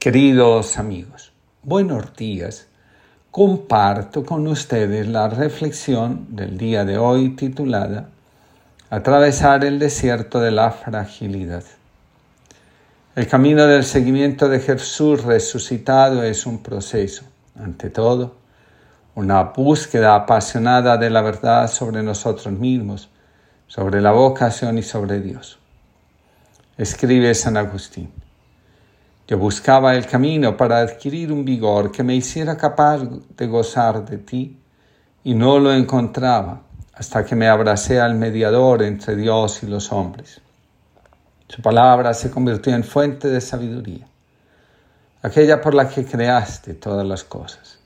[0.00, 1.30] Queridos amigos,
[1.62, 2.68] buenos días.
[3.30, 8.08] Comparto con ustedes la reflexión del día de hoy titulada
[8.88, 11.64] Atravesar el desierto de la fragilidad.
[13.14, 17.24] El camino del seguimiento de Jesús resucitado es un proceso,
[17.54, 18.36] ante todo,
[19.14, 23.10] una búsqueda apasionada de la verdad sobre nosotros mismos,
[23.66, 25.58] sobre la vocación y sobre Dios.
[26.78, 28.10] Escribe San Agustín.
[29.30, 33.02] Yo buscaba el camino para adquirir un vigor que me hiciera capaz
[33.36, 34.58] de gozar de ti
[35.22, 36.62] y no lo encontraba
[36.94, 40.40] hasta que me abracé al mediador entre Dios y los hombres.
[41.46, 44.08] Su palabra se convirtió en fuente de sabiduría,
[45.22, 47.78] aquella por la que creaste todas las cosas.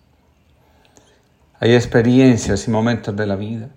[1.61, 3.69] Hay experiencias y momentos de la vida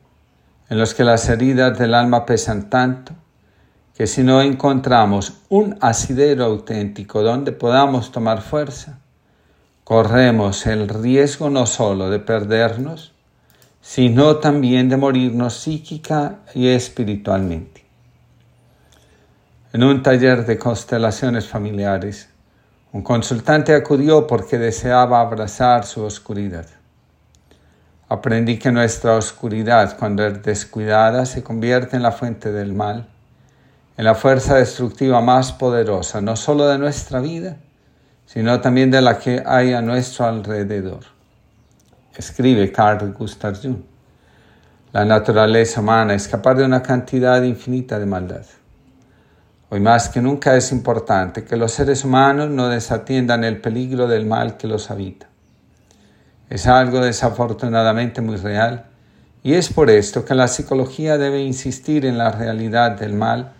[0.69, 3.11] en los que las heridas del alma pesan tanto
[3.97, 8.99] que si no encontramos un asidero auténtico donde podamos tomar fuerza,
[9.83, 13.11] corremos el riesgo no solo de perdernos,
[13.81, 17.85] sino también de morirnos psíquica y espiritualmente.
[19.73, 22.29] En un taller de constelaciones familiares,
[22.91, 26.67] un consultante acudió porque deseaba abrazar su oscuridad.
[28.09, 33.07] Aprendí que nuestra oscuridad, cuando es descuidada, se convierte en la fuente del mal
[33.97, 37.57] en la fuerza destructiva más poderosa, no solo de nuestra vida,
[38.27, 40.99] sino también de la que hay a nuestro alrededor.
[42.15, 43.81] Escribe Carl Gustav Jung.
[44.93, 48.45] La naturaleza humana es capaz de una cantidad infinita de maldad.
[49.69, 54.25] Hoy más que nunca es importante que los seres humanos no desatiendan el peligro del
[54.25, 55.27] mal que los habita.
[56.49, 58.85] Es algo desafortunadamente muy real
[59.43, 63.53] y es por esto que la psicología debe insistir en la realidad del mal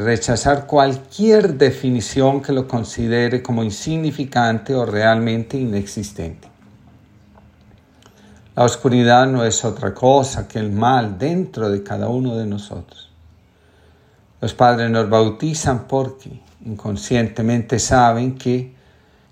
[0.00, 6.48] rechazar cualquier definición que lo considere como insignificante o realmente inexistente.
[8.56, 13.10] La oscuridad no es otra cosa que el mal dentro de cada uno de nosotros.
[14.40, 18.74] Los padres nos bautizan porque inconscientemente saben que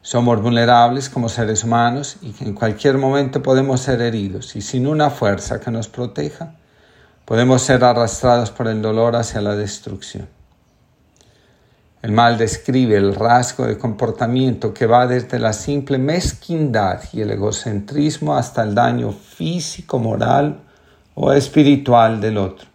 [0.00, 4.86] somos vulnerables como seres humanos y que en cualquier momento podemos ser heridos y sin
[4.86, 6.54] una fuerza que nos proteja,
[7.24, 10.28] podemos ser arrastrados por el dolor hacia la destrucción.
[12.02, 17.30] El mal describe el rasgo de comportamiento que va desde la simple mezquindad y el
[17.30, 20.62] egocentrismo hasta el daño físico, moral
[21.14, 22.66] o espiritual del otro.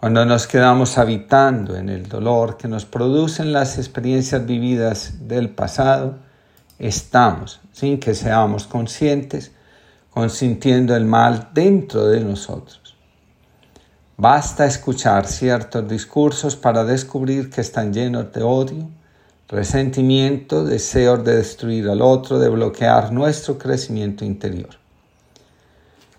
[0.00, 6.16] Cuando nos quedamos habitando en el dolor que nos producen las experiencias vividas del pasado,
[6.78, 9.52] estamos, sin que seamos conscientes,
[10.08, 12.93] consintiendo el mal dentro de nosotros.
[14.16, 18.88] Basta escuchar ciertos discursos para descubrir que están llenos de odio,
[19.48, 24.70] resentimiento, deseos de destruir al otro, de bloquear nuestro crecimiento interior.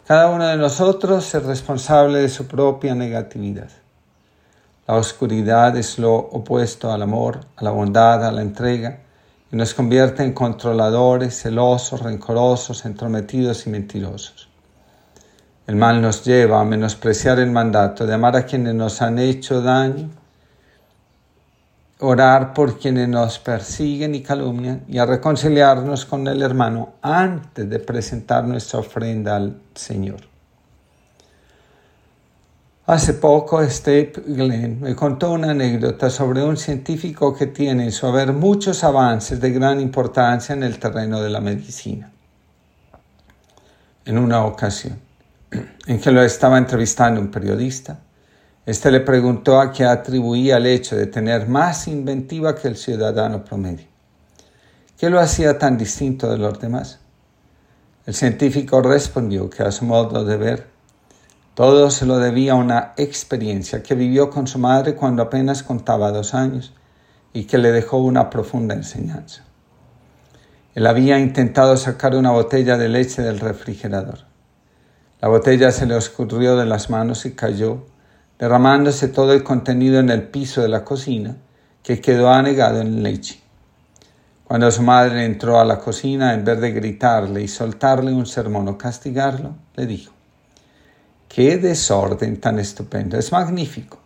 [0.06, 3.70] Cada uno de nosotros es responsable de su propia negatividad.
[4.88, 9.00] La oscuridad es lo opuesto al amor, a la bondad, a la entrega,
[9.54, 14.50] y nos convierte en controladores, celosos, rencorosos, entrometidos y mentirosos.
[15.68, 19.62] El mal nos lleva a menospreciar el mandato de amar a quienes nos han hecho
[19.62, 20.10] daño,
[22.00, 27.80] orar por quienes nos persiguen y calumnian y a reconciliarnos con el hermano antes de
[27.80, 30.20] presentar nuestra ofrenda al Señor.
[32.86, 38.06] Hace poco Steve Glenn me contó una anécdota sobre un científico que tiene en su
[38.06, 42.12] haber muchos avances de gran importancia en el terreno de la medicina.
[44.06, 45.00] En una ocasión,
[45.88, 48.00] en que lo estaba entrevistando un periodista.
[48.66, 53.44] Este le preguntó a qué atribuía el hecho de tener más inventiva que el ciudadano
[53.44, 53.86] promedio.
[54.98, 57.00] ¿Qué lo hacía tan distinto de los demás?
[58.06, 60.68] El científico respondió que a su modo de ver,
[61.54, 66.12] todo se lo debía a una experiencia que vivió con su madre cuando apenas contaba
[66.12, 66.74] dos años
[67.34, 69.44] y que le dejó una profunda enseñanza.
[70.74, 74.20] Él había intentado sacar una botella de leche del refrigerador.
[75.26, 77.88] La botella se le escurrió de las manos y cayó,
[78.38, 81.36] derramándose todo el contenido en el piso de la cocina,
[81.82, 83.42] que quedó anegado en leche.
[84.44, 88.68] Cuando su madre entró a la cocina, en vez de gritarle y soltarle un sermón
[88.68, 90.14] o castigarlo, le dijo,
[91.28, 93.18] ¡Qué desorden tan estupendo!
[93.18, 93.98] Es magnífico.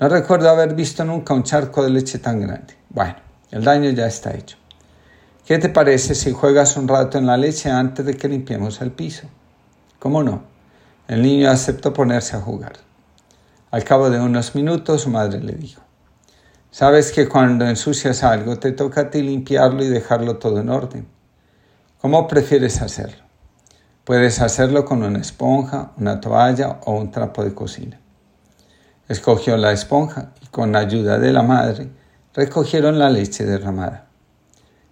[0.00, 2.74] No recuerdo haber visto nunca un charco de leche tan grande.
[2.88, 3.16] Bueno,
[3.50, 4.56] el daño ya está hecho.
[5.44, 8.92] ¿Qué te parece si juegas un rato en la leche antes de que limpiemos el
[8.92, 9.28] piso?
[10.02, 10.42] ¿Cómo no?
[11.06, 12.72] El niño aceptó ponerse a jugar.
[13.70, 15.80] Al cabo de unos minutos su madre le dijo,
[16.72, 21.06] Sabes que cuando ensucias algo te toca a ti limpiarlo y dejarlo todo en orden.
[22.00, 23.22] ¿Cómo prefieres hacerlo?
[24.02, 28.00] Puedes hacerlo con una esponja, una toalla o un trapo de cocina.
[29.08, 31.92] Escogió la esponja y con la ayuda de la madre
[32.34, 34.06] recogieron la leche derramada.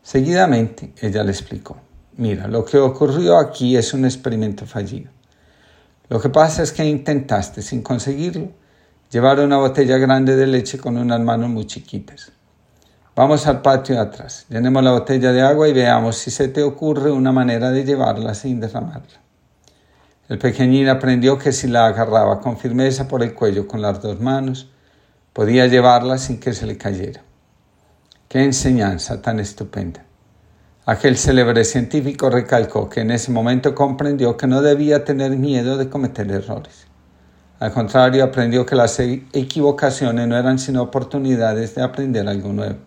[0.05, 1.79] Seguidamente ella le explicó,
[2.21, 5.11] mira, lo que ocurrió aquí es un experimento fallido.
[6.09, 8.51] Lo que pasa es que intentaste, sin conseguirlo,
[9.11, 12.31] llevar una botella grande de leche con unas manos muy chiquitas.
[13.17, 16.63] Vamos al patio de atrás, llenemos la botella de agua y veamos si se te
[16.63, 19.21] ocurre una manera de llevarla sin derramarla.
[20.29, 24.21] El pequeñín aprendió que si la agarraba con firmeza por el cuello con las dos
[24.21, 24.71] manos,
[25.33, 27.23] podía llevarla sin que se le cayera.
[28.29, 30.05] Qué enseñanza tan estupenda.
[30.91, 35.89] Aquel célebre científico recalcó que en ese momento comprendió que no debía tener miedo de
[35.89, 36.89] cometer errores.
[37.61, 42.79] Al contrario, aprendió que las equivocaciones no eran sino oportunidades de aprender algo nuevo,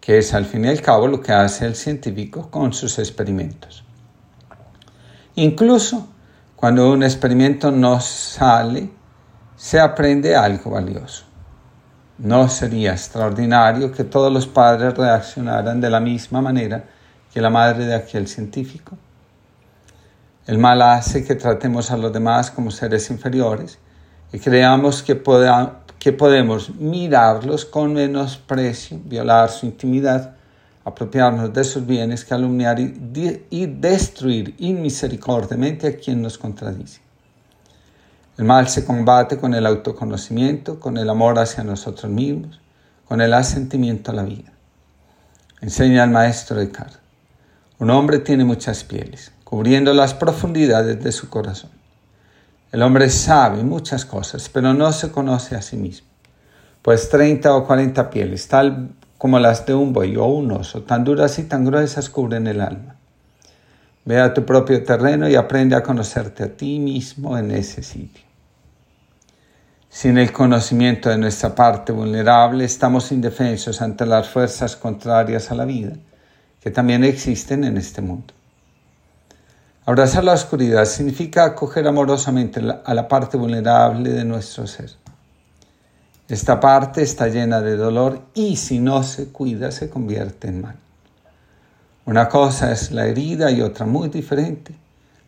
[0.00, 3.84] que es al fin y al cabo lo que hace el científico con sus experimentos.
[5.34, 6.08] Incluso
[6.56, 8.88] cuando un experimento no sale,
[9.54, 11.26] se aprende algo valioso.
[12.16, 16.84] No sería extraordinario que todos los padres reaccionaran de la misma manera
[17.32, 18.96] que la madre de aquel científico.
[20.46, 23.78] El mal hace que tratemos a los demás como seres inferiores
[24.32, 25.22] y creamos que,
[25.98, 30.34] que podemos mirarlos con menosprecio, violar su intimidad,
[30.84, 37.00] apropiarnos de sus bienes, calumniar y, y destruir inmisericordiamente a quien nos contradice.
[38.36, 42.60] El mal se combate con el autoconocimiento, con el amor hacia nosotros mismos,
[43.06, 44.50] con el asentimiento a la vida.
[45.60, 47.01] Enseña el maestro Descartes.
[47.82, 51.72] Un hombre tiene muchas pieles cubriendo las profundidades de su corazón.
[52.70, 56.06] El hombre sabe muchas cosas, pero no se conoce a sí mismo,
[56.80, 61.02] pues 30 o 40 pieles, tal como las de un buey o un oso, tan
[61.02, 62.94] duras y tan gruesas cubren el alma.
[64.04, 68.22] Ve a tu propio terreno y aprende a conocerte a ti mismo en ese sitio.
[69.88, 75.64] Sin el conocimiento de nuestra parte vulnerable, estamos indefensos ante las fuerzas contrarias a la
[75.64, 75.94] vida,
[76.62, 78.32] que también existen en este mundo.
[79.84, 84.90] Abrazar la oscuridad significa acoger amorosamente a la parte vulnerable de nuestro ser.
[86.28, 90.76] Esta parte está llena de dolor y si no se cuida se convierte en mal.
[92.06, 94.74] Una cosa es la herida y otra muy diferente.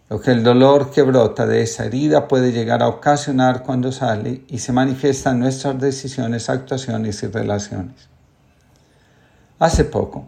[0.08, 4.44] Lo que el dolor que brota de esa herida puede llegar a ocasionar cuando sale
[4.48, 8.08] y se manifiesta en nuestras decisiones, actuaciones y relaciones.
[9.58, 10.26] Hace poco,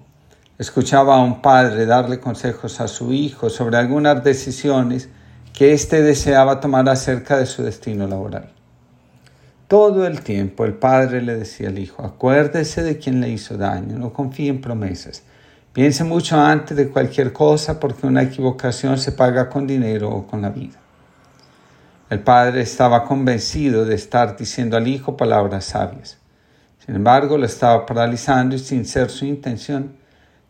[0.59, 5.11] Escuchaba a un padre darle consejos a su hijo sobre algunas decisiones
[5.53, 8.53] que éste deseaba tomar acerca de su destino laboral.
[9.69, 13.99] Todo el tiempo el padre le decía al hijo, acuérdese de quien le hizo daño,
[13.99, 15.25] no confíe en promesas,
[15.73, 20.41] piense mucho antes de cualquier cosa porque una equivocación se paga con dinero o con
[20.41, 20.79] la vida.
[22.09, 26.19] El padre estaba convencido de estar diciendo al hijo palabras sabias.
[26.85, 29.97] Sin embargo, lo estaba paralizando y sin ser su intención,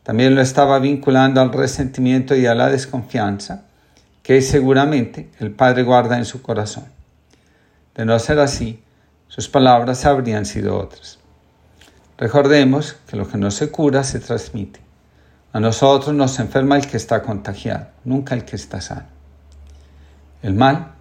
[0.07, 3.65] también lo estaba vinculando al resentimiento y a la desconfianza
[4.23, 6.85] que seguramente el Padre guarda en su corazón.
[7.97, 8.81] De no ser así,
[9.27, 11.19] sus palabras habrían sido otras.
[12.19, 14.79] Recordemos que lo que no se cura se transmite.
[15.53, 19.09] A nosotros nos enferma el que está contagiado, nunca el que está sano.
[20.41, 20.93] El mal,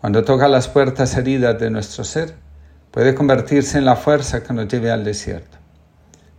[0.00, 2.34] cuando toca las puertas heridas de nuestro ser,
[2.92, 5.57] puede convertirse en la fuerza que nos lleve al desierto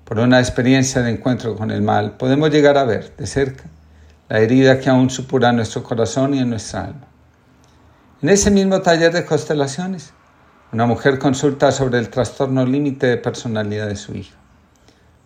[0.10, 3.66] por una experiencia de encuentro con el mal, podemos llegar a ver de cerca
[4.28, 7.06] la herida que aún supura en nuestro corazón y en nuestra alma.
[8.20, 10.12] En ese mismo taller de constelaciones,
[10.74, 14.36] una mujer consulta sobre el trastorno límite de personalidad de su hijo.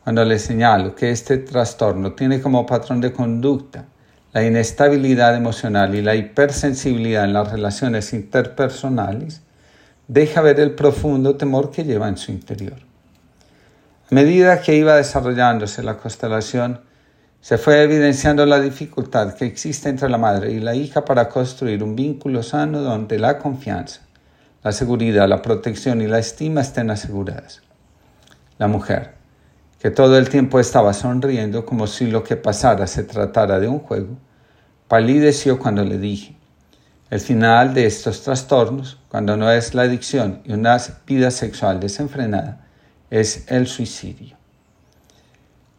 [0.03, 3.85] Cuando le señalo que este trastorno tiene como patrón de conducta
[4.33, 9.43] la inestabilidad emocional y la hipersensibilidad en las relaciones interpersonales,
[10.09, 12.92] deja ver el profundo temor que lleva en su interior.
[14.13, 16.81] Medida que iba desarrollándose la constelación,
[17.41, 21.83] se fue evidenciando la dificultad que existe entre la madre y la hija para construir
[21.83, 24.01] un vínculo sano donde la confianza,
[24.61, 27.63] la seguridad, la protección y la estima estén aseguradas.
[28.59, 29.15] La mujer,
[29.79, 33.79] que todo el tiempo estaba sonriendo como si lo que pasara se tratara de un
[33.79, 34.15] juego,
[34.87, 36.37] palideció cuando le dije,
[37.09, 40.77] el final de estos trastornos, cuando no es la adicción y una
[41.07, 42.63] vida sexual desenfrenada,
[43.13, 44.35] es el suicidio.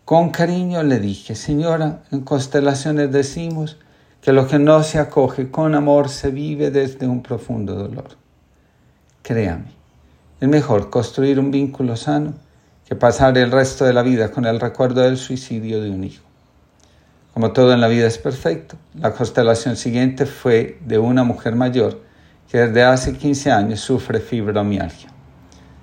[0.04, 3.76] Con cariño le dije, señora, en constelaciones decimos
[4.20, 8.10] que lo que no se acoge con amor se vive desde un profundo dolor.
[9.22, 9.72] Créame,
[10.40, 12.34] es mejor construir un vínculo sano
[12.86, 16.22] que pasar el resto de la vida con el recuerdo del suicidio de un hijo.
[17.32, 22.00] Como todo en la vida es perfecto, la constelación siguiente fue de una mujer mayor
[22.48, 25.10] que desde hace 15 años sufre fibromialgia.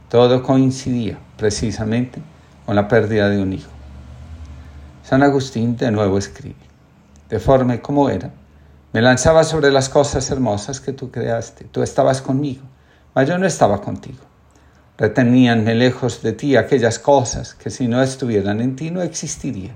[0.08, 2.22] Todo coincidía precisamente
[2.68, 3.72] con la pérdida de un hijo.
[5.04, 6.54] San Agustín de nuevo escribe,
[7.30, 8.30] deforme como era,
[8.94, 12.62] me lanzaba sobre las cosas hermosas que tú creaste, tú estabas conmigo,
[13.16, 14.20] mas yo no estaba contigo.
[15.00, 19.76] Reteníanme lejos de ti aquellas cosas que si no estuvieran en ti no existirían.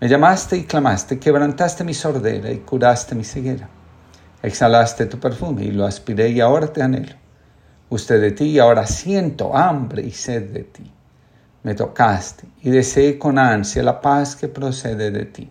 [0.00, 3.68] Me llamaste y clamaste, quebrantaste mi sordera y curaste mi ceguera.
[4.42, 7.21] Exhalaste tu perfume y lo aspiré y ahora te anhelo.
[7.92, 10.90] Usted de ti y ahora siento hambre y sed de ti.
[11.62, 15.50] Me tocaste y deseé con ansia la paz que procede de ti.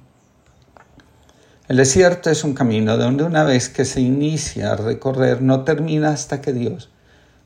[1.68, 6.10] El desierto es un camino donde una vez que se inicia a recorrer no termina
[6.10, 6.90] hasta que Dios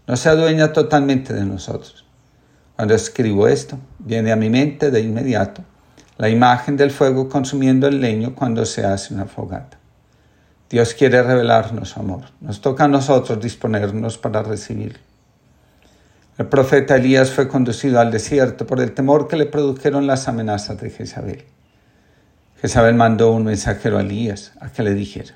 [0.07, 2.05] no se adueña totalmente de nosotros.
[2.77, 5.61] Cuando escribo esto, viene a mi mente de inmediato
[6.17, 9.77] la imagen del fuego consumiendo el leño cuando se hace una fogata.
[10.69, 12.23] Dios quiere revelarnos amor.
[12.41, 14.99] Nos toca a nosotros disponernos para recibirlo.
[16.37, 20.81] El profeta Elías fue conducido al desierto por el temor que le produjeron las amenazas
[20.81, 21.45] de Jezabel.
[22.59, 25.35] Jezabel mandó un mensajero a Elías a que le dijera,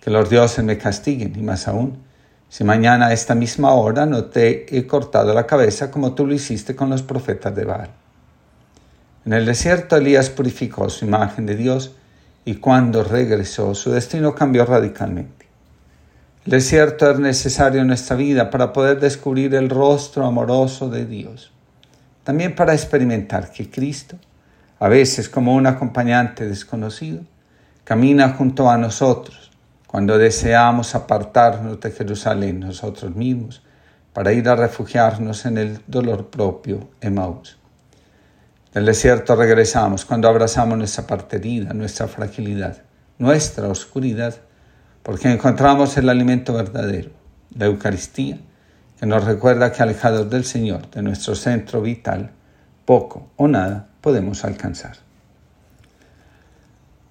[0.00, 2.02] que los dioses me castiguen y más aún,
[2.48, 6.34] si mañana a esta misma hora no te he cortado la cabeza como tú lo
[6.34, 7.90] hiciste con los profetas de Baal.
[9.26, 11.92] En el desierto Elías purificó su imagen de Dios
[12.44, 15.46] y cuando regresó su destino cambió radicalmente.
[16.44, 21.52] El desierto es necesario en nuestra vida para poder descubrir el rostro amoroso de Dios.
[22.24, 24.16] También para experimentar que Cristo,
[24.78, 27.22] a veces como un acompañante desconocido,
[27.84, 29.50] camina junto a nosotros
[29.86, 33.62] cuando deseamos apartarnos de Jerusalén nosotros mismos
[34.12, 37.58] para ir a refugiarnos en el dolor propio Emmaus.
[38.74, 41.40] Del desierto regresamos cuando abrazamos nuestra parte
[41.72, 42.82] nuestra fragilidad,
[43.18, 44.34] nuestra oscuridad,
[45.02, 47.10] porque encontramos el alimento verdadero,
[47.56, 48.38] la Eucaristía,
[49.00, 52.32] que nos recuerda que alejados del Señor, de nuestro centro vital,
[52.84, 54.96] poco o nada podemos alcanzar.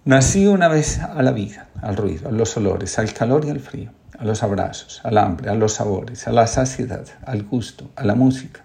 [0.05, 3.59] Nací una vez a la vida, al ruido, a los olores, al calor y al
[3.59, 8.05] frío, a los abrazos, al hambre, a los sabores, a la saciedad, al gusto, a
[8.05, 8.61] la música,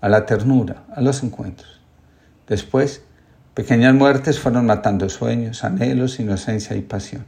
[0.00, 1.83] a la ternura, a los encuentros.
[2.46, 3.02] Después,
[3.54, 7.24] pequeñas muertes fueron matando sueños, anhelos, inocencia y pasión.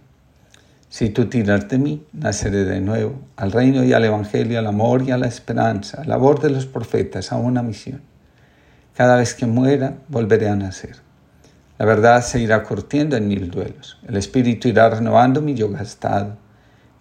[0.90, 5.02] Si tú tiras de mí, naceré de nuevo, al reino y al evangelio, al amor
[5.02, 8.02] y a la esperanza, a la labor de los profetas, a una misión.
[8.94, 10.96] Cada vez que muera, volveré a nacer.
[11.78, 13.98] La verdad se irá curtiendo en mil duelos.
[14.06, 16.36] El espíritu irá renovando mi yo gastado.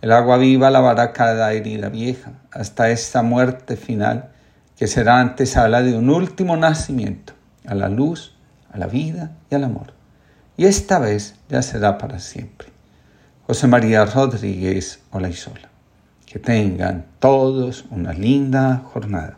[0.01, 4.29] El agua viva lavará cada herida vieja, hasta esta muerte final,
[4.77, 7.34] que será antesala de un último nacimiento
[7.67, 8.35] a la luz,
[8.71, 9.93] a la vida y al amor.
[10.57, 12.69] Y esta vez ya será para siempre.
[13.47, 15.69] José María Rodríguez Olaizola.
[16.25, 19.37] Que tengan todos una linda jornada.